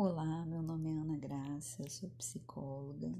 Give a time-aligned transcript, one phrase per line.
[0.00, 3.12] Olá, meu nome é Ana Graça, sou psicóloga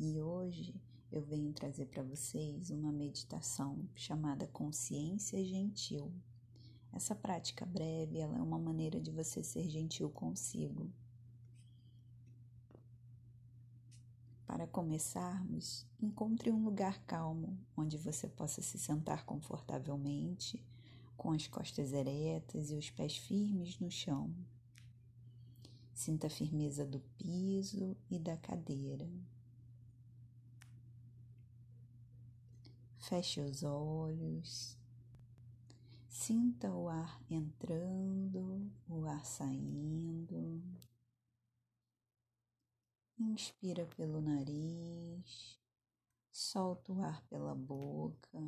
[0.00, 0.74] e hoje
[1.12, 6.10] eu venho trazer para vocês uma meditação chamada Consciência Gentil.
[6.94, 10.90] Essa prática breve ela é uma maneira de você ser gentil consigo.
[14.46, 20.64] Para começarmos, encontre um lugar calmo onde você possa se sentar confortavelmente,
[21.18, 24.34] com as costas eretas e os pés firmes no chão.
[25.98, 29.10] Sinta a firmeza do piso e da cadeira.
[32.98, 34.78] Feche os olhos.
[36.08, 40.62] Sinta o ar entrando, o ar saindo.
[43.18, 45.58] Inspira pelo nariz,
[46.30, 48.38] solta o ar pela boca.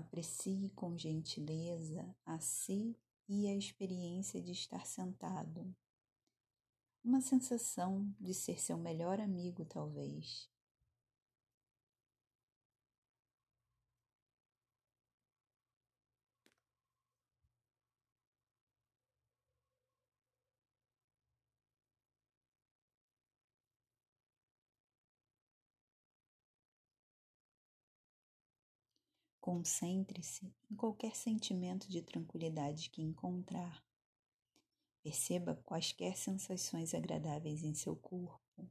[0.00, 2.96] Aprecie com gentileza a si
[3.28, 5.74] e a experiência de estar sentado.
[7.04, 10.50] Uma sensação de ser seu melhor amigo, talvez.
[29.50, 33.84] Concentre-se em qualquer sentimento de tranquilidade que encontrar.
[35.02, 38.70] Perceba quaisquer sensações agradáveis em seu corpo,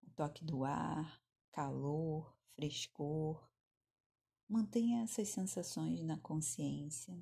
[0.00, 3.50] o toque do ar, calor, frescor.
[4.48, 7.20] Mantenha essas sensações na consciência.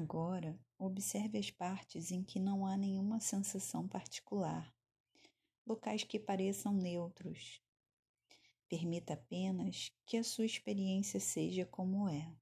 [0.00, 4.72] Agora, observe as partes em que não há nenhuma sensação particular,
[5.66, 7.60] locais que pareçam neutros.
[8.68, 12.32] Permita apenas que a sua experiência seja como é.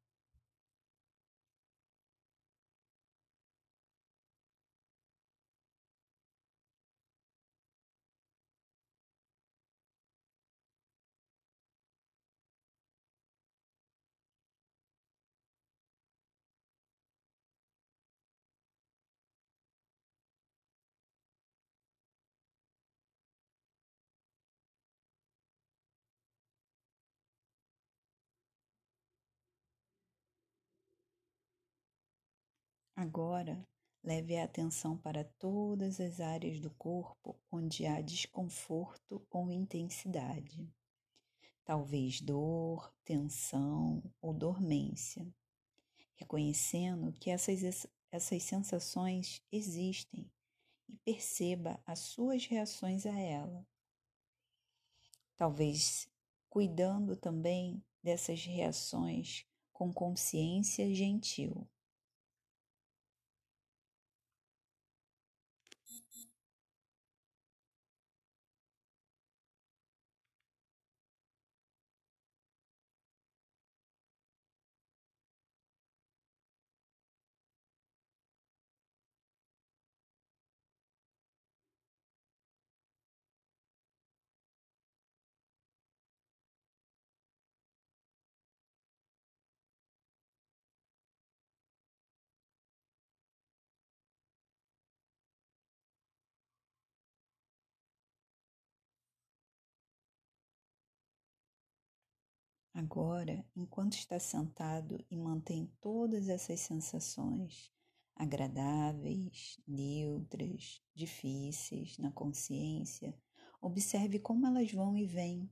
[32.99, 33.63] Agora,
[34.03, 40.67] leve a atenção para todas as áreas do corpo onde há desconforto ou intensidade.
[41.63, 45.31] Talvez dor, tensão ou dormência.
[46.15, 50.27] Reconhecendo que essas, essas sensações existem
[50.89, 53.67] e perceba as suas reações a ela.
[55.37, 56.09] Talvez
[56.49, 61.69] cuidando também dessas reações com consciência gentil.
[102.79, 107.73] Agora, enquanto está sentado e mantém todas essas sensações
[108.15, 113.17] agradáveis, neutras, difíceis na consciência,
[113.63, 115.51] observe como elas vão e vêm,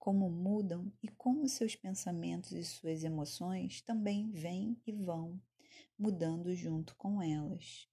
[0.00, 5.40] como mudam e como seus pensamentos e suas emoções também vêm e vão,
[5.96, 7.88] mudando junto com elas.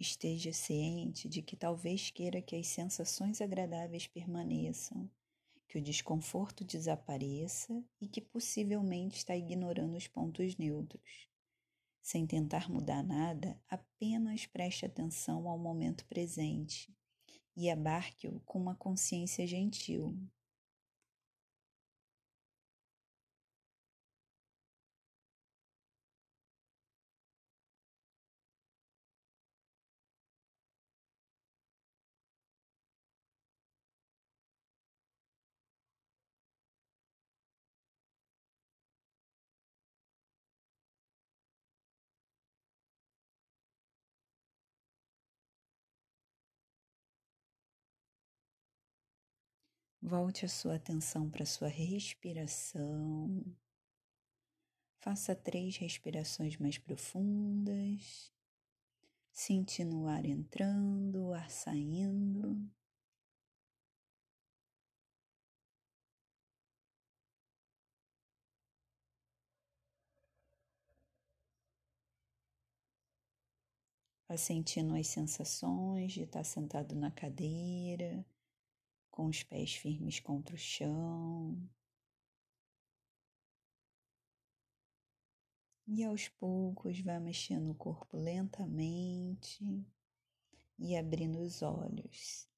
[0.00, 5.10] Esteja ciente de que talvez queira que as sensações agradáveis permaneçam,
[5.68, 11.28] que o desconforto desapareça e que possivelmente está ignorando os pontos neutros.
[12.00, 16.90] Sem tentar mudar nada, apenas preste atenção ao momento presente
[17.54, 20.18] e abarque-o com uma consciência gentil.
[50.10, 53.44] Volte a sua atenção para a sua respiração.
[54.98, 58.32] Faça três respirações mais profundas,
[59.30, 62.60] sentindo o ar entrando, o ar saindo.
[74.28, 78.26] Vá sentindo as sensações de estar sentado na cadeira,
[79.10, 81.58] com os pés firmes contra o chão.
[85.86, 89.84] E aos poucos vá mexendo o corpo lentamente
[90.78, 92.48] e abrindo os olhos.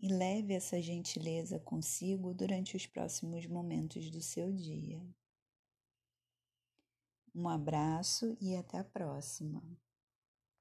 [0.00, 5.04] E leve essa gentileza consigo durante os próximos momentos do seu dia.
[7.34, 9.62] Um abraço e até a próxima.